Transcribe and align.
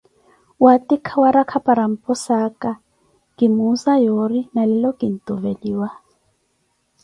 waatikha 0.63 1.15
warakha 1.23 1.57
para 1.65 1.83
mposaaka, 1.91 2.71
kimuuza 3.35 3.91
yoori 4.05 4.39
nalelo 4.53 4.89
kintuveliwa. 4.99 5.89